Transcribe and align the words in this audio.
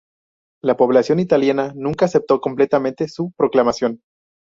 La 0.63 0.75
población 0.77 1.19
italiana 1.19 1.73
nunca 1.75 2.05
aceptó 2.05 2.41
completamente 2.41 3.07
su 3.07 3.31
proclamación. 3.37 4.01